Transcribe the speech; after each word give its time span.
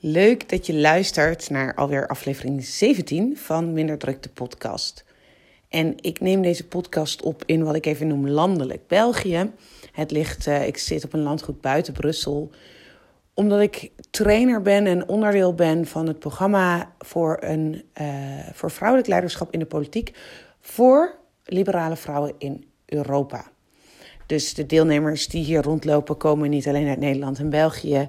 Leuk 0.00 0.48
dat 0.48 0.66
je 0.66 0.74
luistert 0.74 1.50
naar 1.50 1.74
alweer 1.74 2.06
aflevering 2.06 2.64
17 2.64 3.36
van 3.36 3.72
Minder 3.72 3.98
Druk 3.98 4.22
de 4.22 4.28
podcast. 4.28 5.04
En 5.68 5.94
ik 6.00 6.20
neem 6.20 6.42
deze 6.42 6.66
podcast 6.66 7.22
op 7.22 7.42
in 7.46 7.64
wat 7.64 7.74
ik 7.74 7.86
even 7.86 8.06
noem 8.06 8.28
landelijk 8.28 8.86
België. 8.86 9.50
Het 9.92 10.10
ligt, 10.10 10.46
uh, 10.46 10.66
ik 10.66 10.76
zit 10.76 11.04
op 11.04 11.12
een 11.12 11.22
landgoed 11.22 11.60
buiten 11.60 11.92
Brussel. 11.92 12.50
Omdat 13.34 13.60
ik 13.60 13.90
trainer 14.10 14.62
ben 14.62 14.86
en 14.86 15.08
onderdeel 15.08 15.54
ben 15.54 15.86
van 15.86 16.06
het 16.06 16.18
programma 16.18 16.92
voor, 16.98 17.36
een, 17.40 17.82
uh, 18.00 18.48
voor 18.52 18.70
vrouwelijk 18.70 19.08
leiderschap 19.08 19.52
in 19.52 19.58
de 19.58 19.66
politiek. 19.66 20.16
Voor 20.60 21.14
liberale 21.44 21.96
vrouwen 21.96 22.32
in 22.38 22.64
Europa. 22.86 23.50
Dus 24.26 24.54
de 24.54 24.66
deelnemers 24.66 25.28
die 25.28 25.44
hier 25.44 25.62
rondlopen 25.62 26.16
komen 26.16 26.50
niet 26.50 26.68
alleen 26.68 26.88
uit 26.88 26.98
Nederland 26.98 27.38
en 27.38 27.50
België. 27.50 28.08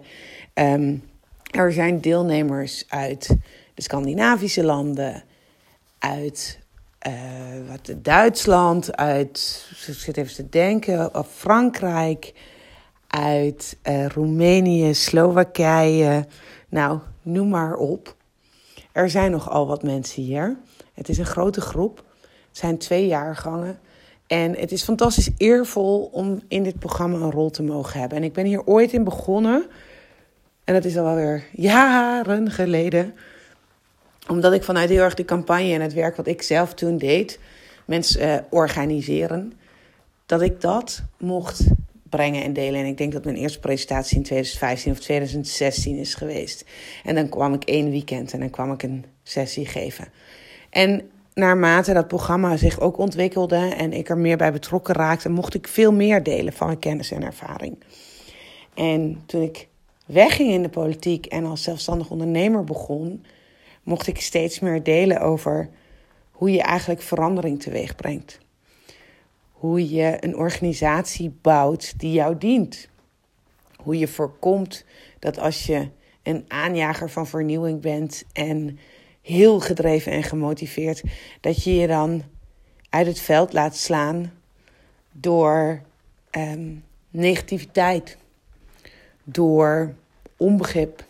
Um, 0.53 1.08
er 1.50 1.73
zijn 1.73 2.02
deelnemers 2.02 2.86
uit 2.89 3.36
de 3.73 3.82
Scandinavische 3.82 4.64
landen, 4.64 5.23
uit 6.00 6.60
uh, 7.07 7.14
wat, 7.69 7.93
Duitsland, 7.97 8.96
uit, 8.96 9.65
ik 9.87 9.93
zit 9.93 10.18
even 10.18 10.33
te 10.33 10.50
denken, 10.50 11.15
of 11.15 11.28
Frankrijk, 11.36 12.33
uit 13.07 13.78
uh, 13.83 14.07
Roemenië, 14.07 14.93
Slowakije. 14.93 16.28
Nou, 16.70 17.00
noem 17.21 17.50
maar 17.50 17.75
op. 17.75 18.15
Er 18.92 19.09
zijn 19.09 19.31
nogal 19.31 19.68
wat 19.68 19.84
mensen 19.84 20.23
hier. 20.23 20.57
Het 20.93 21.09
is 21.09 21.18
een 21.18 21.25
grote 21.25 21.61
groep. 21.61 22.04
Het 22.47 22.57
zijn 22.57 22.78
twee 22.78 23.07
jaargangen. 23.07 23.79
En 24.28 24.56
het 24.56 24.71
is 24.71 24.84
fantastisch 24.84 25.29
eervol 25.37 26.09
om 26.11 26.42
in 26.47 26.64
dit 26.64 26.79
programma 26.79 27.18
een 27.18 27.31
rol 27.31 27.50
te 27.50 27.64
mogen 27.64 28.00
hebben. 28.00 28.18
En 28.18 28.23
ik 28.23 28.34
ben 28.34 28.45
hier 28.45 28.65
ooit 28.65 28.93
in 28.93 29.04
begonnen 29.04 29.65
en 30.69 30.75
dat 30.75 30.86
is 30.86 30.97
al 30.97 31.05
alweer 31.05 31.43
jaren 31.51 32.52
geleden. 32.52 33.14
Omdat 34.28 34.53
ik 34.53 34.64
vanuit 34.64 34.89
heel 34.89 35.03
erg 35.03 35.14
de 35.14 35.25
campagne 35.25 35.73
en 35.73 35.81
het 35.81 35.94
werk 35.94 36.16
wat 36.16 36.28
ik 36.28 36.42
zelf 36.42 36.73
toen 36.73 36.98
deed, 36.98 37.39
mensen 37.86 38.28
uh, 38.28 38.36
organiseren, 38.50 39.53
dat 40.25 40.42
ik 40.42 40.62
dat 40.62 41.03
mocht 41.17 41.64
brengen 42.09 42.44
en 42.44 42.53
delen. 42.53 42.80
En 42.80 42.86
ik 42.86 42.97
denk 42.97 43.12
dat 43.12 43.23
mijn 43.23 43.36
eerste 43.36 43.59
presentatie 43.59 44.17
in 44.17 44.23
2015 44.23 44.92
of 44.92 45.00
2016 45.00 45.97
is 45.97 46.16
geweest. 46.16 46.66
En 47.03 47.16
dan 47.16 47.30
kwam 47.30 47.53
ik 47.53 47.64
één 47.64 47.90
weekend 47.90 48.34
en 48.34 48.40
dan 48.40 48.50
kwam 48.50 48.72
ik 48.72 48.84
een 48.84 49.06
sessie 49.23 49.66
geven. 49.66 50.08
En 50.70 51.09
naarmate 51.34 51.94
dat 51.94 52.08
programma 52.08 52.58
zich 52.58 52.80
ook 52.80 52.97
ontwikkelde 52.97 53.73
en 53.78 53.94
ik 53.94 54.09
er 54.09 54.17
meer 54.17 54.38
bij 54.38 54.52
betrokken 54.52 54.95
raakte, 54.95 55.30
mocht 55.30 55.53
ik 55.53 55.67
veel 55.67 55.94
meer 55.94 56.23
delen 56.23 56.53
van 56.53 56.67
mijn 56.67 56.80
kennis 56.80 57.12
en 57.12 57.23
ervaring. 57.23 57.84
En 58.73 59.23
toen 59.25 59.42
ik 59.42 59.69
wegging 60.10 60.52
in 60.52 60.62
de 60.62 60.70
politiek 60.70 61.26
en 61.26 61.46
als 61.46 61.64
zelfstandig 61.64 62.10
ondernemer 62.10 62.64
begon, 62.64 63.26
mocht 63.84 64.08
ik 64.08 64.22
steeds 64.22 64.60
meer 64.60 64.84
delen 64.84 65.22
over 65.22 65.70
hoe 66.32 66.52
je 66.52 66.62
eigenlijk 66.62 67.02
verandering 67.02 67.62
teweeg 67.62 67.96
brengt. 67.96 68.40
Hoe 69.52 69.90
je 69.90 70.18
een 70.20 70.36
organisatie 70.36 71.38
bouwt 71.42 72.00
die 72.00 72.12
jou 72.12 72.38
dient. 72.38 72.90
Hoe 73.76 73.98
je 73.98 74.08
voorkomt 74.08 74.86
dat 75.20 75.40
als 75.40 75.66
je 75.66 75.88
een 76.24 76.46
aanjager 76.48 77.10
van 77.10 77.28
vernieuwing 77.28 77.82
bent 77.82 78.24
en 78.34 78.80
heel 79.22 79.60
gedreven 79.60 80.12
en 80.12 80.24
gemotiveerd, 80.24 81.04
dat 81.42 81.64
je 81.64 81.76
je 81.76 81.88
dan 81.88 82.24
uit 82.90 83.08
het 83.08 83.20
veld 83.20 83.54
laat 83.54 83.76
slaan 83.76 84.32
door 85.12 85.82
um, 86.32 86.84
negativiteit, 87.10 88.18
door 89.23 89.94
onbegrip, 90.38 91.03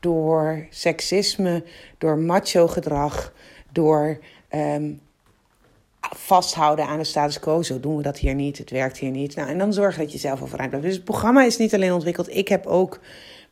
door 0.00 0.66
seksisme, 0.70 1.64
door 1.98 2.18
macho 2.18 2.68
gedrag, 2.68 3.32
door 3.72 4.18
um, 4.54 5.00
vasthouden 6.00 6.86
aan 6.86 6.98
de 6.98 7.04
status 7.04 7.38
quo. 7.38 7.62
Zo 7.62 7.80
doen 7.80 7.96
we 7.96 8.02
dat 8.02 8.18
hier 8.18 8.34
niet, 8.34 8.58
het 8.58 8.70
werkt 8.70 8.98
hier 8.98 9.10
niet. 9.10 9.34
Nou, 9.34 9.48
en 9.48 9.58
dan 9.58 9.72
zorgen 9.72 10.02
dat 10.02 10.12
je 10.12 10.18
zelf 10.18 10.42
overeind 10.42 10.70
blijft. 10.70 10.88
Dus 10.88 10.96
het 10.96 11.04
programma 11.04 11.44
is 11.44 11.56
niet 11.56 11.74
alleen 11.74 11.92
ontwikkeld, 11.92 12.36
ik 12.36 12.48
heb 12.48 12.66
ook 12.66 13.00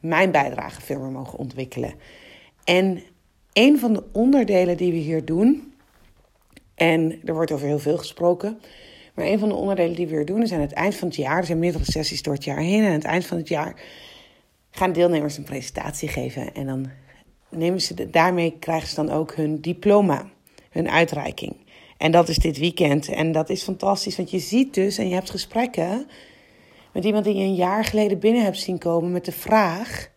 mijn 0.00 0.30
bijdrage 0.30 0.80
veel 0.80 0.98
meer 0.98 1.10
mogen 1.10 1.38
ontwikkelen. 1.38 1.94
En 2.64 3.02
een 3.52 3.78
van 3.78 3.92
de 3.92 4.02
onderdelen 4.12 4.76
die 4.76 4.92
we 4.92 4.98
hier 4.98 5.24
doen, 5.24 5.74
en 6.74 7.20
er 7.24 7.34
wordt 7.34 7.52
over 7.52 7.66
heel 7.66 7.78
veel 7.78 7.98
gesproken, 7.98 8.60
maar 9.14 9.26
een 9.26 9.38
van 9.38 9.48
de 9.48 9.54
onderdelen 9.54 9.96
die 9.96 10.06
we 10.06 10.14
hier 10.14 10.24
doen 10.24 10.42
is 10.42 10.52
aan 10.52 10.60
het 10.60 10.72
eind 10.72 10.94
van 10.94 11.08
het 11.08 11.16
jaar, 11.16 11.38
er 11.38 11.44
zijn 11.44 11.58
meerdere 11.58 11.84
sessies 11.84 12.22
door 12.22 12.34
het 12.34 12.44
jaar 12.44 12.58
heen, 12.58 12.80
en 12.80 12.86
aan 12.86 12.92
het 12.92 13.04
eind 13.04 13.26
van 13.26 13.36
het 13.36 13.48
jaar 13.48 13.82
gaan 14.70 14.92
deelnemers 14.92 15.36
een 15.36 15.44
presentatie 15.44 16.08
geven. 16.08 16.54
En 16.54 16.66
dan 16.66 16.90
nemen 17.48 17.80
ze 17.80 18.10
daarmee 18.10 18.56
krijgen 18.58 18.88
ze 18.88 18.94
dan 18.94 19.10
ook 19.10 19.34
hun 19.34 19.60
diploma, 19.60 20.30
hun 20.70 20.90
uitreiking. 20.90 21.56
En 21.96 22.12
dat 22.12 22.28
is 22.28 22.36
dit 22.36 22.58
weekend. 22.58 23.08
En 23.08 23.32
dat 23.32 23.50
is 23.50 23.62
fantastisch, 23.62 24.16
want 24.16 24.30
je 24.30 24.38
ziet 24.38 24.74
dus 24.74 24.98
en 24.98 25.08
je 25.08 25.14
hebt 25.14 25.30
gesprekken 25.30 26.06
met 26.92 27.04
iemand 27.04 27.24
die 27.24 27.34
je 27.34 27.42
een 27.42 27.54
jaar 27.54 27.84
geleden 27.84 28.18
binnen 28.18 28.42
hebt 28.42 28.58
zien 28.58 28.78
komen 28.78 29.12
met 29.12 29.24
de 29.24 29.32
vraag: 29.32 30.10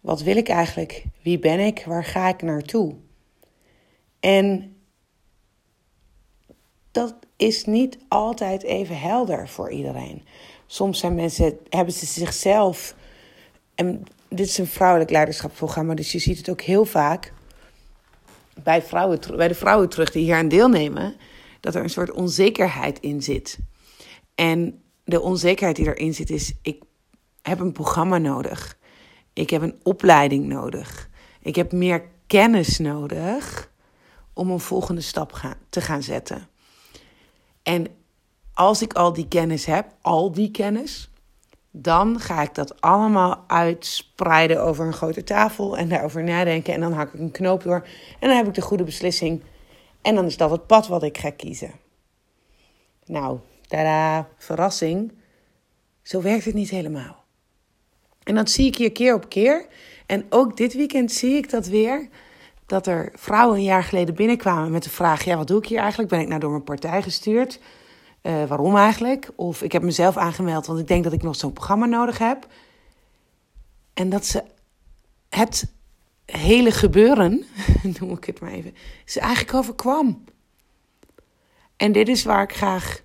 wat 0.00 0.22
wil 0.22 0.36
ik 0.36 0.48
eigenlijk? 0.48 1.04
Wie 1.22 1.38
ben 1.38 1.60
ik? 1.60 1.84
Waar 1.86 2.04
ga 2.04 2.28
ik 2.28 2.42
naartoe? 2.42 2.94
En 4.20 4.76
dat 6.90 7.14
is 7.36 7.64
niet 7.64 7.98
altijd 8.08 8.62
even 8.62 9.00
helder 9.00 9.48
voor 9.48 9.70
iedereen. 9.70 10.22
Soms 10.66 10.98
zijn 10.98 11.14
mensen, 11.14 11.58
hebben 11.68 11.94
ze 11.94 12.06
zichzelf 12.06 12.94
en 13.74 14.04
dit 14.28 14.46
is 14.46 14.58
een 14.58 14.66
vrouwelijk 14.66 15.10
leiderschapsprogramma, 15.10 15.94
dus 15.94 16.12
je 16.12 16.18
ziet 16.18 16.38
het 16.38 16.50
ook 16.50 16.60
heel 16.60 16.84
vaak 16.84 17.32
bij, 18.62 18.82
vrouwen, 18.82 19.18
bij 19.36 19.48
de 19.48 19.54
vrouwen 19.54 19.88
terug 19.88 20.10
die 20.10 20.24
hier 20.24 20.36
aan 20.36 20.48
deelnemen, 20.48 21.14
dat 21.60 21.74
er 21.74 21.82
een 21.82 21.90
soort 21.90 22.10
onzekerheid 22.10 23.00
in 23.00 23.22
zit. 23.22 23.58
En 24.34 24.82
de 25.04 25.20
onzekerheid 25.20 25.76
die 25.76 25.86
erin 25.86 26.14
zit 26.14 26.30
is, 26.30 26.54
ik 26.62 26.82
heb 27.42 27.60
een 27.60 27.72
programma 27.72 28.18
nodig. 28.18 28.78
Ik 29.32 29.50
heb 29.50 29.62
een 29.62 29.80
opleiding 29.82 30.46
nodig. 30.46 31.08
Ik 31.42 31.56
heb 31.56 31.72
meer 31.72 32.04
kennis 32.26 32.78
nodig 32.78 33.70
om 34.32 34.50
een 34.50 34.60
volgende 34.60 35.00
stap 35.00 35.56
te 35.68 35.80
gaan 35.80 36.02
zetten. 36.02 36.48
En 37.64 37.86
als 38.52 38.82
ik 38.82 38.92
al 38.92 39.12
die 39.12 39.28
kennis 39.28 39.64
heb, 39.64 39.86
al 40.00 40.32
die 40.32 40.50
kennis, 40.50 41.10
dan 41.70 42.20
ga 42.20 42.42
ik 42.42 42.54
dat 42.54 42.80
allemaal 42.80 43.44
uitspreiden 43.46 44.62
over 44.62 44.86
een 44.86 44.92
grote 44.92 45.24
tafel 45.24 45.76
en 45.76 45.88
daarover 45.88 46.24
nadenken. 46.24 46.74
En 46.74 46.80
dan 46.80 46.92
hak 46.92 47.14
ik 47.14 47.20
een 47.20 47.30
knoop 47.30 47.62
door 47.62 47.86
en 48.20 48.28
dan 48.28 48.36
heb 48.36 48.46
ik 48.46 48.54
de 48.54 48.60
goede 48.60 48.84
beslissing. 48.84 49.42
En 50.02 50.14
dan 50.14 50.24
is 50.24 50.36
dat 50.36 50.50
het 50.50 50.66
pad 50.66 50.86
wat 50.86 51.02
ik 51.02 51.18
ga 51.18 51.30
kiezen. 51.30 51.72
Nou, 53.04 53.38
tada, 53.66 54.28
verrassing. 54.38 55.12
Zo 56.02 56.22
werkt 56.22 56.44
het 56.44 56.54
niet 56.54 56.70
helemaal. 56.70 57.24
En 58.22 58.34
dat 58.34 58.50
zie 58.50 58.66
ik 58.66 58.76
hier 58.76 58.92
keer 58.92 59.14
op 59.14 59.28
keer. 59.28 59.66
En 60.06 60.26
ook 60.28 60.56
dit 60.56 60.74
weekend 60.74 61.12
zie 61.12 61.36
ik 61.36 61.50
dat 61.50 61.66
weer. 61.66 62.08
Dat 62.66 62.86
er 62.86 63.12
vrouwen 63.14 63.56
een 63.56 63.64
jaar 63.64 63.84
geleden 63.84 64.14
binnenkwamen 64.14 64.70
met 64.70 64.82
de 64.82 64.90
vraag: 64.90 65.24
ja, 65.24 65.36
wat 65.36 65.46
doe 65.46 65.58
ik 65.58 65.66
hier 65.66 65.78
eigenlijk? 65.78 66.10
Ben 66.10 66.20
ik 66.20 66.28
nou 66.28 66.40
door 66.40 66.50
mijn 66.50 66.64
partij 66.64 67.02
gestuurd? 67.02 67.60
Uh, 68.22 68.44
waarom 68.44 68.76
eigenlijk? 68.76 69.30
Of 69.36 69.62
ik 69.62 69.72
heb 69.72 69.82
mezelf 69.82 70.16
aangemeld, 70.16 70.66
want 70.66 70.78
ik 70.78 70.88
denk 70.88 71.04
dat 71.04 71.12
ik 71.12 71.22
nog 71.22 71.36
zo'n 71.36 71.52
programma 71.52 71.86
nodig 71.86 72.18
heb. 72.18 72.46
En 73.94 74.08
dat 74.08 74.26
ze 74.26 74.42
het 75.28 75.72
hele 76.24 76.70
gebeuren, 76.70 77.44
noem 77.98 78.10
ik 78.10 78.24
het 78.24 78.40
maar 78.40 78.50
even, 78.50 78.74
ze 79.04 79.20
eigenlijk 79.20 79.54
overkwam. 79.54 80.24
En 81.76 81.92
dit 81.92 82.08
is 82.08 82.24
waar 82.24 82.42
ik 82.42 82.54
graag 82.56 83.02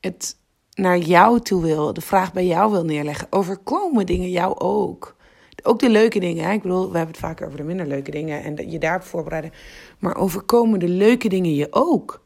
het 0.00 0.36
naar 0.74 0.98
jou 0.98 1.40
toe 1.40 1.62
wil, 1.62 1.92
de 1.92 2.00
vraag 2.00 2.32
bij 2.32 2.46
jou 2.46 2.70
wil 2.70 2.84
neerleggen. 2.84 3.26
Overkomen 3.30 4.06
dingen 4.06 4.30
jou 4.30 4.58
ook? 4.58 5.16
Ook 5.62 5.78
de 5.78 5.90
leuke 5.90 6.20
dingen. 6.20 6.44
Hè? 6.44 6.52
Ik 6.52 6.62
bedoel, 6.62 6.90
we 6.90 6.96
hebben 6.96 7.14
het 7.14 7.24
vaak 7.24 7.42
over 7.42 7.56
de 7.56 7.62
minder 7.62 7.86
leuke 7.86 8.10
dingen 8.10 8.42
en 8.42 8.70
je 8.70 8.78
daarop 8.78 9.02
voorbereiden. 9.02 9.52
Maar 9.98 10.16
overkomen 10.16 10.78
de 10.78 10.88
leuke 10.88 11.28
dingen 11.28 11.54
je 11.54 11.66
ook? 11.70 12.22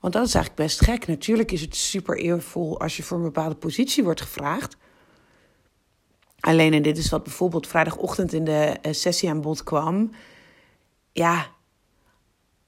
Want 0.00 0.12
dat 0.12 0.26
is 0.26 0.34
eigenlijk 0.34 0.66
best 0.66 0.84
gek. 0.84 1.06
Natuurlijk 1.06 1.52
is 1.52 1.60
het 1.60 1.76
super 1.76 2.18
eervol 2.18 2.80
als 2.80 2.96
je 2.96 3.02
voor 3.02 3.16
een 3.16 3.22
bepaalde 3.22 3.54
positie 3.54 4.04
wordt 4.04 4.20
gevraagd. 4.20 4.76
Alleen, 6.40 6.72
en 6.72 6.82
dit 6.82 6.98
is 6.98 7.10
wat 7.10 7.22
bijvoorbeeld 7.22 7.66
vrijdagochtend 7.66 8.32
in 8.32 8.44
de 8.44 8.76
eh, 8.82 8.92
sessie 8.92 9.28
aan 9.28 9.40
bod 9.40 9.62
kwam. 9.62 10.10
Ja, 11.12 11.46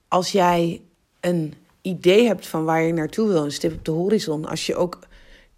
als 0.09 0.33
jij 0.33 0.83
een 1.21 1.55
idee 1.83 2.27
hebt 2.27 2.47
van 2.47 2.65
waar 2.65 2.83
je 2.83 2.93
naartoe 2.93 3.29
wil, 3.29 3.45
een 3.45 3.53
stip 3.53 3.73
op 3.73 3.85
de 3.85 3.91
horizon, 3.91 4.45
als 4.45 4.67
je 4.67 4.77
ook 4.77 4.99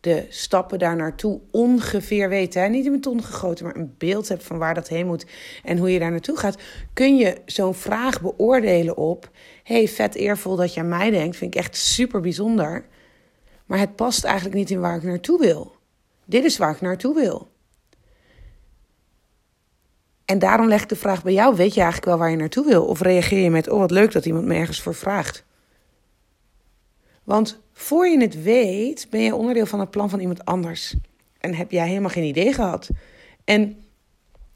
de 0.00 0.26
stappen 0.28 0.78
daar 0.78 0.96
naartoe 0.96 1.40
ongeveer 1.50 2.28
weet, 2.28 2.54
hè? 2.54 2.68
niet 2.68 2.84
in 2.84 2.92
beton 2.92 3.22
gegoten, 3.22 3.64
maar 3.64 3.76
een 3.76 3.94
beeld 3.98 4.28
hebt 4.28 4.44
van 4.44 4.58
waar 4.58 4.74
dat 4.74 4.88
heen 4.88 5.06
moet 5.06 5.26
en 5.64 5.78
hoe 5.78 5.92
je 5.92 5.98
daar 5.98 6.10
naartoe 6.10 6.36
gaat, 6.36 6.58
kun 6.92 7.16
je 7.16 7.36
zo'n 7.46 7.74
vraag 7.74 8.20
beoordelen 8.20 8.96
op 8.96 9.30
hey, 9.62 9.88
vet 9.88 10.14
eervol 10.14 10.56
dat 10.56 10.74
je 10.74 10.80
aan 10.80 10.88
mij 10.88 11.10
denkt, 11.10 11.36
vind 11.36 11.54
ik 11.54 11.60
echt 11.60 11.76
super 11.76 12.20
bijzonder. 12.20 12.86
Maar 13.66 13.78
het 13.78 13.96
past 13.96 14.24
eigenlijk 14.24 14.54
niet 14.56 14.70
in 14.70 14.80
waar 14.80 14.96
ik 14.96 15.02
naartoe 15.02 15.38
wil. 15.38 15.76
Dit 16.24 16.44
is 16.44 16.56
waar 16.56 16.70
ik 16.70 16.80
naartoe 16.80 17.14
wil. 17.14 17.50
En 20.24 20.38
daarom 20.38 20.68
leg 20.68 20.82
ik 20.82 20.88
de 20.88 20.96
vraag 20.96 21.22
bij 21.22 21.32
jou: 21.32 21.56
weet 21.56 21.74
je 21.74 21.80
eigenlijk 21.80 22.10
wel 22.10 22.18
waar 22.18 22.30
je 22.30 22.36
naartoe 22.36 22.66
wil? 22.66 22.84
Of 22.84 23.00
reageer 23.00 23.42
je 23.42 23.50
met: 23.50 23.68
oh, 23.68 23.78
wat 23.78 23.90
leuk 23.90 24.12
dat 24.12 24.26
iemand 24.26 24.44
me 24.44 24.54
ergens 24.54 24.80
voor 24.80 24.94
vraagt? 24.94 25.44
Want 27.24 27.60
voor 27.80 28.08
je 28.08 28.20
het 28.20 28.42
weet, 28.42 29.06
ben 29.10 29.20
je 29.20 29.34
onderdeel 29.34 29.66
van 29.66 29.80
het 29.80 29.90
plan 29.90 30.10
van 30.10 30.20
iemand 30.20 30.44
anders. 30.44 30.94
En 31.40 31.54
heb 31.54 31.70
jij 31.70 31.88
helemaal 31.88 32.10
geen 32.10 32.25
idee 32.25 32.52
gehad. 32.52 32.88
En 33.44 33.76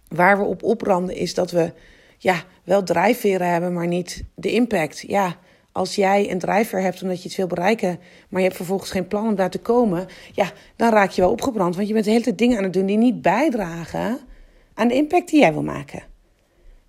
waar 0.08 0.38
we 0.38 0.44
op 0.44 0.62
opranden 0.62 1.16
is 1.16 1.34
dat 1.34 1.50
we 1.50 1.72
ja, 2.19 2.44
wel 2.64 2.82
drijfveren 2.82 3.48
hebben, 3.48 3.72
maar 3.72 3.86
niet 3.86 4.24
de 4.34 4.52
impact. 4.52 5.04
Ja, 5.06 5.36
als 5.72 5.94
jij 5.94 6.30
een 6.30 6.38
drijfveer 6.38 6.80
hebt 6.80 7.02
omdat 7.02 7.22
je 7.22 7.28
iets 7.28 7.36
wil 7.36 7.46
bereiken, 7.46 7.98
maar 8.28 8.40
je 8.40 8.46
hebt 8.46 8.56
vervolgens 8.56 8.90
geen 8.90 9.08
plan 9.08 9.26
om 9.26 9.34
daar 9.34 9.50
te 9.50 9.58
komen, 9.58 10.06
ja, 10.32 10.52
dan 10.76 10.92
raak 10.92 11.10
je 11.10 11.20
wel 11.20 11.30
opgebrand. 11.30 11.76
Want 11.76 11.86
je 11.86 11.92
bent 11.92 12.04
de 12.04 12.10
hele 12.10 12.25
tijd 12.25 12.38
dingen 12.38 12.58
aan 12.58 12.64
het 12.64 12.72
doen 12.72 12.86
die 12.86 12.96
niet 12.96 13.22
bijdragen 13.22 14.18
aan 14.75 14.88
de 14.88 14.94
impact 14.94 15.30
die 15.30 15.40
jij 15.40 15.52
wil 15.52 15.62
maken. 15.62 16.02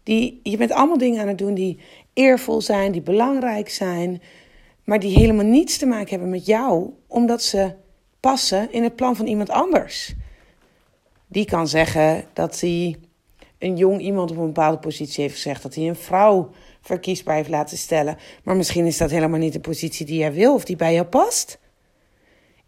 Die, 0.04 0.40
je 0.44 0.58
bent 0.58 0.72
allemaal 0.72 0.98
dingen 0.98 1.22
aan 1.22 1.28
het 1.28 1.38
doen 1.38 1.54
die 1.54 1.80
eervol 2.14 2.62
zijn, 2.62 2.92
die 2.92 3.02
belangrijk 3.02 3.70
zijn, 3.70 4.22
maar 4.84 5.00
die 5.00 5.18
helemaal 5.18 5.46
niets 5.46 5.78
te 5.78 5.86
maken 5.86 6.10
hebben 6.10 6.30
met 6.30 6.46
jou, 6.46 6.90
omdat 7.08 7.44
ze 7.44 7.74
passen 8.20 8.72
in 8.72 8.84
het 8.84 8.96
plan 8.96 9.16
van 9.16 9.28
iemand 9.28 9.50
anders. 9.50 10.14
Die 11.28 11.46
kan 11.46 11.68
zeggen 11.68 12.26
dat 12.34 12.60
hij 12.60 12.96
een 13.58 13.78
jong 13.78 14.02
iemand 14.02 14.32
op 14.32 14.38
een 14.38 14.46
bepaalde 14.46 14.80
positie 14.80 15.24
heeft 15.24 15.36
gezegd, 15.36 15.64
dat 15.64 15.76
hij 15.76 15.88
een 15.88 15.96
vrouw 15.96 16.50
verkiesbaar 16.82 17.36
heeft 17.36 17.50
laten 17.50 17.78
stellen. 17.78 18.18
Maar 18.44 18.56
misschien 18.56 18.86
is 18.86 18.98
dat 18.98 19.12
helemaal 19.12 19.40
niet 19.40 19.54
de 19.54 19.60
positie 19.60 20.06
die 20.06 20.18
jij 20.18 20.34
wil 20.34 20.54
of 20.54 20.66
die 20.66 20.76
bij 20.76 20.94
jou 20.94 21.06
past. 21.06 21.60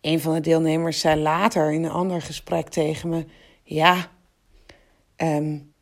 Een 0.02 0.20
van 0.20 0.34
de 0.34 0.40
deelnemers 0.40 1.00
zei 1.00 1.22
later 1.22 1.74
in 1.74 1.84
een 1.84 1.92
ander 1.92 2.22
gesprek 2.22 2.70
tegen 2.70 3.10
me: 3.10 3.26
Ja, 3.64 4.12
um, 5.18 5.74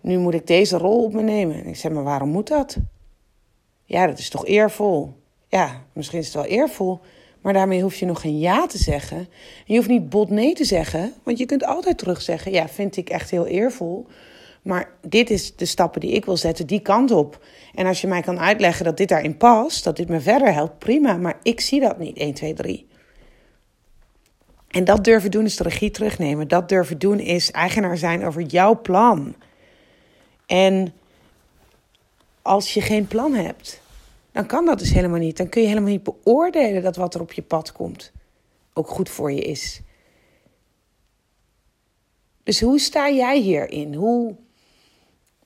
nu 0.00 0.18
moet 0.18 0.34
ik 0.34 0.46
deze 0.46 0.78
rol 0.78 1.04
op 1.04 1.12
me 1.12 1.22
nemen. 1.22 1.56
En 1.56 1.66
ik 1.66 1.76
zei: 1.76 1.94
Maar 1.94 2.04
waarom 2.04 2.28
moet 2.28 2.48
dat? 2.48 2.76
Ja, 3.84 4.06
dat 4.06 4.18
is 4.18 4.28
toch 4.28 4.46
eervol? 4.46 5.19
Ja, 5.50 5.84
misschien 5.92 6.18
is 6.18 6.24
het 6.24 6.34
wel 6.34 6.44
eervol. 6.44 7.00
Maar 7.40 7.52
daarmee 7.52 7.82
hoef 7.82 7.94
je 7.94 8.06
nog 8.06 8.20
geen 8.20 8.38
ja 8.38 8.66
te 8.66 8.78
zeggen. 8.78 9.18
En 9.18 9.26
je 9.66 9.76
hoeft 9.76 9.88
niet 9.88 10.08
bot 10.08 10.30
nee 10.30 10.54
te 10.54 10.64
zeggen. 10.64 11.12
Want 11.22 11.38
je 11.38 11.46
kunt 11.46 11.64
altijd 11.64 11.98
terug 11.98 12.22
zeggen: 12.22 12.52
Ja, 12.52 12.68
vind 12.68 12.96
ik 12.96 13.10
echt 13.10 13.30
heel 13.30 13.46
eervol. 13.46 14.06
Maar 14.62 14.90
dit 15.06 15.30
is 15.30 15.56
de 15.56 15.64
stappen 15.64 16.00
die 16.00 16.12
ik 16.12 16.24
wil 16.24 16.36
zetten, 16.36 16.66
die 16.66 16.80
kant 16.80 17.10
op. 17.10 17.44
En 17.74 17.86
als 17.86 18.00
je 18.00 18.06
mij 18.06 18.20
kan 18.20 18.38
uitleggen 18.38 18.84
dat 18.84 18.96
dit 18.96 19.08
daarin 19.08 19.36
past, 19.36 19.84
dat 19.84 19.96
dit 19.96 20.08
me 20.08 20.20
verder 20.20 20.52
helpt, 20.52 20.78
prima. 20.78 21.16
Maar 21.16 21.38
ik 21.42 21.60
zie 21.60 21.80
dat 21.80 21.98
niet, 21.98 22.16
1, 22.16 22.34
2, 22.34 22.54
3. 22.54 22.86
En 24.68 24.84
dat 24.84 25.04
durven 25.04 25.30
doen 25.30 25.44
is 25.44 25.56
de 25.56 25.62
regie 25.62 25.90
terugnemen. 25.90 26.48
Dat 26.48 26.68
durven 26.68 26.98
doen 26.98 27.18
is 27.18 27.50
eigenaar 27.50 27.96
zijn 27.96 28.24
over 28.24 28.42
jouw 28.42 28.80
plan. 28.80 29.34
En 30.46 30.92
als 32.42 32.74
je 32.74 32.80
geen 32.80 33.06
plan 33.06 33.34
hebt, 33.34 33.80
dan 34.32 34.46
kan 34.46 34.66
dat 34.66 34.78
dus 34.78 34.92
helemaal 34.92 35.18
niet. 35.18 35.36
Dan 35.36 35.48
kun 35.48 35.62
je 35.62 35.68
helemaal 35.68 35.90
niet 35.90 36.02
beoordelen 36.02 36.82
dat 36.82 36.96
wat 36.96 37.14
er 37.14 37.20
op 37.20 37.32
je 37.32 37.42
pad 37.42 37.72
komt 37.72 38.12
ook 38.72 38.88
goed 38.88 39.08
voor 39.08 39.32
je 39.32 39.40
is. 39.40 39.80
Dus 42.42 42.60
hoe 42.60 42.78
sta 42.78 43.10
jij 43.10 43.40
hierin? 43.40 43.94
Hoe 43.94 44.34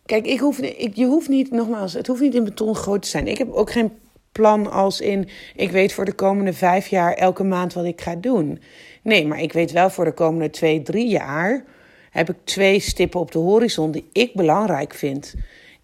Kijk, 0.07 0.27
ik 0.27 0.39
hoef, 0.39 0.59
ik, 0.59 0.97
je 0.97 1.07
hoeft 1.07 1.29
niet, 1.29 1.51
nogmaals, 1.51 1.93
het 1.93 2.07
hoeft 2.07 2.21
niet 2.21 2.35
in 2.35 2.45
beton 2.45 2.75
groot 2.75 3.03
te 3.03 3.09
zijn. 3.09 3.27
Ik 3.27 3.39
heb 3.39 3.53
ook 3.53 3.71
geen 3.71 3.93
plan 4.33 4.71
als 4.71 5.01
in, 5.01 5.29
ik 5.57 5.71
weet 5.71 5.93
voor 5.93 6.05
de 6.05 6.13
komende 6.13 6.53
vijf 6.53 6.87
jaar 6.87 7.13
elke 7.13 7.45
maand 7.45 7.73
wat 7.73 7.85
ik 7.85 8.01
ga 8.01 8.15
doen. 8.15 8.61
Nee, 9.03 9.27
maar 9.27 9.41
ik 9.41 9.53
weet 9.53 9.73
wel 9.73 9.91
voor 9.91 10.05
de 10.05 10.13
komende 10.13 10.51
twee, 10.51 10.83
drie 10.83 11.09
jaar 11.09 11.65
heb 12.11 12.29
ik 12.29 12.37
twee 12.45 12.81
stippen 12.81 13.21
op 13.21 13.33
de 13.33 13.39
horizon 13.39 13.91
die 13.91 14.09
ik 14.13 14.35
belangrijk 14.35 14.95
vind 14.95 15.35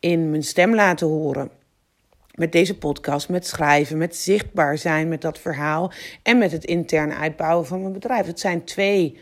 in 0.00 0.31
mijn 0.31 0.43
stem 0.43 0.75
laten 0.75 1.06
horen. 1.06 1.50
Met 2.41 2.53
deze 2.53 2.79
podcast, 2.79 3.29
met 3.29 3.47
schrijven, 3.47 3.99
met 3.99 4.17
zichtbaar 4.17 4.79
zijn 4.79 5.09
met 5.09 5.21
dat 5.21 5.39
verhaal 5.39 5.93
en 6.23 6.39
met 6.39 6.53
het 6.53 6.65
interne 6.65 7.15
uitbouwen 7.15 7.67
van 7.67 7.81
mijn 7.81 7.93
bedrijf. 7.93 8.27
Het 8.27 8.41
zijn 8.41 8.65
twee 8.65 9.19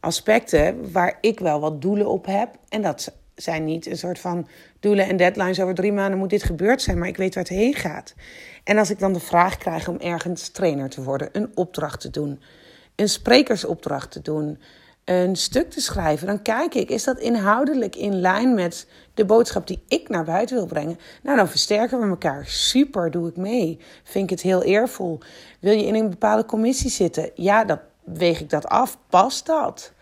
aspecten 0.00 0.92
waar 0.92 1.18
ik 1.20 1.40
wel 1.40 1.60
wat 1.60 1.82
doelen 1.82 2.08
op 2.08 2.26
heb. 2.26 2.48
En 2.68 2.82
dat 2.82 3.12
zijn 3.34 3.64
niet 3.64 3.86
een 3.86 3.96
soort 3.96 4.18
van 4.18 4.48
doelen 4.78 5.08
en 5.08 5.16
deadlines. 5.16 5.60
Over 5.60 5.74
drie 5.74 5.92
maanden 5.92 6.18
moet 6.18 6.30
dit 6.30 6.42
gebeurd 6.42 6.82
zijn, 6.82 6.98
maar 6.98 7.08
ik 7.08 7.16
weet 7.16 7.34
waar 7.34 7.44
het 7.44 7.52
heen 7.52 7.74
gaat. 7.74 8.14
En 8.64 8.78
als 8.78 8.90
ik 8.90 8.98
dan 8.98 9.12
de 9.12 9.20
vraag 9.20 9.56
krijg 9.56 9.88
om 9.88 9.98
ergens 9.98 10.48
trainer 10.48 10.88
te 10.88 11.02
worden, 11.02 11.28
een 11.32 11.50
opdracht 11.54 12.00
te 12.00 12.10
doen, 12.10 12.42
een 12.96 13.08
sprekersopdracht 13.08 14.10
te 14.10 14.22
doen, 14.22 14.58
een 15.04 15.36
stuk 15.36 15.70
te 15.70 15.80
schrijven, 15.80 16.26
dan 16.26 16.42
kijk 16.42 16.74
ik, 16.74 16.90
is 16.90 17.04
dat 17.04 17.18
inhoudelijk 17.18 17.96
in 17.96 18.20
lijn 18.20 18.54
met 18.54 18.86
de 19.14 19.24
boodschap 19.24 19.66
die 19.66 19.82
ik 19.88 20.08
naar 20.08 20.24
buiten 20.24 20.56
wil 20.56 20.66
brengen? 20.66 20.98
Nou, 21.22 21.36
dan 21.36 21.48
versterken 21.48 22.00
we 22.00 22.06
elkaar. 22.06 22.46
Super, 22.46 23.10
doe 23.10 23.28
ik 23.28 23.36
mee. 23.36 23.78
Vind 24.02 24.24
ik 24.24 24.30
het 24.30 24.40
heel 24.40 24.62
eervol. 24.62 25.18
Wil 25.60 25.72
je 25.72 25.86
in 25.86 25.94
een 25.94 26.10
bepaalde 26.10 26.44
commissie 26.44 26.90
zitten? 26.90 27.30
Ja, 27.34 27.64
dat 27.64 27.80
weeg 28.04 28.40
ik 28.40 28.50
dat 28.50 28.66
af. 28.66 28.98
Past 29.08 29.46
dat? 29.46 29.92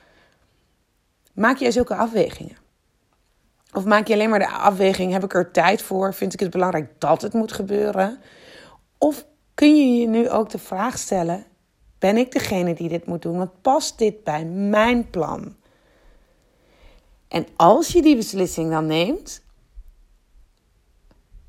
Maak 1.32 1.56
jij 1.56 1.70
zulke 1.70 1.94
afwegingen? 1.94 2.56
Of 3.72 3.84
maak 3.84 4.06
je 4.06 4.14
alleen 4.14 4.30
maar 4.30 4.38
de 4.38 4.48
afweging: 4.48 5.12
heb 5.12 5.24
ik 5.24 5.34
er 5.34 5.50
tijd 5.50 5.82
voor? 5.82 6.14
Vind 6.14 6.32
ik 6.32 6.40
het 6.40 6.50
belangrijk 6.50 6.90
dat 6.98 7.22
het 7.22 7.32
moet 7.32 7.52
gebeuren? 7.52 8.18
Of 8.98 9.26
kun 9.54 9.76
je 9.76 10.00
je 10.00 10.06
nu 10.06 10.30
ook 10.30 10.50
de 10.50 10.58
vraag 10.58 10.98
stellen: 10.98 11.44
ben 11.98 12.16
ik 12.16 12.32
degene 12.32 12.74
die 12.74 12.88
dit 12.88 13.06
moet 13.06 13.22
doen? 13.22 13.36
Want 13.36 13.62
past 13.62 13.98
dit 13.98 14.24
bij 14.24 14.44
mijn 14.44 15.10
plan? 15.10 15.56
En 17.28 17.46
als 17.56 17.88
je 17.88 18.02
die 18.02 18.16
beslissing 18.16 18.70
dan 18.70 18.86
neemt, 18.86 19.42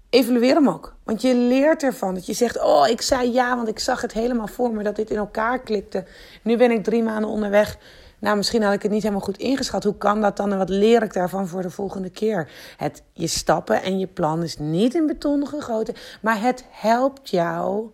evalueer 0.10 0.56
hem 0.56 0.70
ook. 0.70 0.96
Want 1.04 1.22
je 1.22 1.36
leert 1.36 1.84
ervan. 1.84 2.14
Dat 2.14 2.26
je 2.26 2.34
zegt: 2.34 2.62
Oh, 2.62 2.88
ik 2.88 3.02
zei 3.02 3.32
ja, 3.32 3.56
want 3.56 3.68
ik 3.68 3.80
zag 3.80 4.02
het 4.02 4.14
helemaal 4.14 4.48
voor 4.48 4.72
me 4.74 4.84
dat 4.84 4.96
dit 4.96 5.10
in 5.10 5.18
elkaar 5.18 5.60
klikte. 5.60 6.06
Nu 6.44 6.58
ben 6.58 6.72
ik 6.72 6.84
drie 6.84 7.04
maanden 7.04 7.30
onderweg 7.30 7.78
nou, 8.20 8.38
misschien 8.38 8.64
had 8.64 8.74
ik 8.74 8.82
het 8.82 8.92
niet 8.92 9.02
helemaal 9.02 9.24
goed 9.24 9.38
ingeschat. 9.38 9.84
Hoe 9.84 9.98
kan 9.98 10.22
dat 10.22 10.38
dan 10.38 10.52
en 10.52 10.58
wat 10.58 10.70
leer 10.70 11.04
ik 11.04 11.14
daarvan 11.14 11.48
voor 11.48 11.62
de 11.62 11.70
volgende 11.70 12.10
keer? 12.10 12.52
Het, 12.78 13.04
je 13.14 13.28
stappen 13.28 13.82
en 13.82 14.00
je 14.00 14.08
plan 14.08 14.44
is 14.44 14.58
niet 14.58 14.96
in 14.96 15.08
beton 15.08 15.48
gegoten, 15.48 15.96
maar 16.22 16.42
het 16.42 16.66
helpt 16.70 17.30
jou 17.30 17.90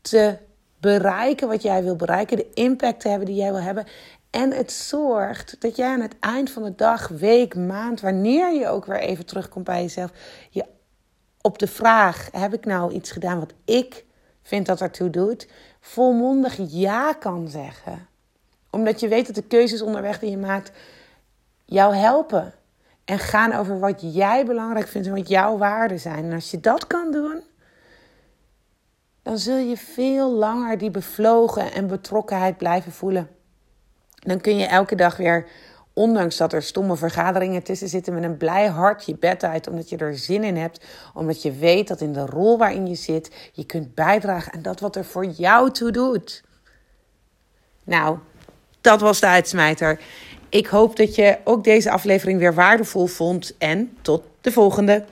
te 0.00 0.38
bereiken 0.82 1.48
wat 1.48 1.62
jij 1.62 1.82
wil 1.82 1.96
bereiken, 1.96 2.36
de 2.36 2.50
impact 2.54 3.00
te 3.00 3.08
hebben 3.08 3.26
die 3.26 3.36
jij 3.36 3.52
wil 3.52 3.60
hebben. 3.60 3.86
En 4.30 4.50
het 4.52 4.72
zorgt 4.72 5.56
dat 5.58 5.76
jij 5.76 5.88
aan 5.88 6.00
het 6.00 6.18
eind 6.20 6.50
van 6.50 6.62
de 6.62 6.74
dag, 6.74 7.08
week, 7.08 7.54
maand, 7.54 8.00
wanneer 8.00 8.54
je 8.54 8.68
ook 8.68 8.86
weer 8.86 9.00
even 9.00 9.26
terugkomt 9.26 9.64
bij 9.64 9.82
jezelf, 9.82 10.10
je 10.50 10.64
op 11.40 11.58
de 11.58 11.66
vraag: 11.66 12.28
heb 12.32 12.54
ik 12.54 12.64
nou 12.64 12.92
iets 12.92 13.10
gedaan 13.10 13.38
wat 13.38 13.52
ik 13.64 14.04
vind 14.42 14.66
dat 14.66 14.80
ertoe 14.80 15.10
doet, 15.10 15.48
volmondig 15.80 16.56
ja 16.70 17.12
kan 17.12 17.48
zeggen 17.48 18.10
omdat 18.72 19.00
je 19.00 19.08
weet 19.08 19.26
dat 19.26 19.34
de 19.34 19.42
keuzes 19.42 19.82
onderweg 19.82 20.18
die 20.18 20.30
je 20.30 20.36
maakt 20.36 20.72
jou 21.64 21.94
helpen. 21.94 22.54
En 23.04 23.18
gaan 23.18 23.52
over 23.52 23.78
wat 23.78 24.14
jij 24.14 24.44
belangrijk 24.44 24.88
vindt 24.88 25.06
en 25.06 25.14
wat 25.14 25.28
jouw 25.28 25.58
waarden 25.58 26.00
zijn. 26.00 26.24
En 26.24 26.32
als 26.32 26.50
je 26.50 26.60
dat 26.60 26.86
kan 26.86 27.10
doen, 27.10 27.42
dan 29.22 29.38
zul 29.38 29.56
je 29.56 29.76
veel 29.76 30.32
langer 30.32 30.78
die 30.78 30.90
bevlogen 30.90 31.72
en 31.72 31.86
betrokkenheid 31.86 32.56
blijven 32.56 32.92
voelen. 32.92 33.28
Dan 34.14 34.40
kun 34.40 34.56
je 34.56 34.66
elke 34.66 34.94
dag 34.94 35.16
weer, 35.16 35.46
ondanks 35.92 36.36
dat 36.36 36.52
er 36.52 36.62
stomme 36.62 36.96
vergaderingen 36.96 37.62
tussen 37.62 37.88
zitten, 37.88 38.14
met 38.14 38.22
een 38.22 38.36
blij 38.36 38.66
hart 38.66 39.06
je 39.06 39.16
bed 39.16 39.44
uit, 39.44 39.68
omdat 39.68 39.88
je 39.88 39.96
er 39.96 40.18
zin 40.18 40.44
in 40.44 40.56
hebt. 40.56 40.84
Omdat 41.14 41.42
je 41.42 41.52
weet 41.52 41.88
dat 41.88 42.00
in 42.00 42.12
de 42.12 42.26
rol 42.26 42.58
waarin 42.58 42.86
je 42.86 42.94
zit, 42.94 43.50
je 43.52 43.66
kunt 43.66 43.94
bijdragen 43.94 44.52
aan 44.52 44.62
dat 44.62 44.80
wat 44.80 44.96
er 44.96 45.04
voor 45.04 45.26
jou 45.26 45.70
toe 45.70 45.90
doet. 45.90 46.44
Nou, 47.84 48.18
dat 48.80 49.00
was 49.00 49.20
de 49.20 49.26
uitsmijter. 49.26 50.00
Ik 50.48 50.66
hoop 50.66 50.96
dat 50.96 51.14
je 51.14 51.38
ook 51.44 51.64
deze 51.64 51.90
aflevering 51.90 52.38
weer 52.38 52.54
waardevol 52.54 53.06
vond 53.06 53.56
en 53.58 53.96
tot 54.02 54.22
de 54.40 54.52
volgende. 54.52 55.04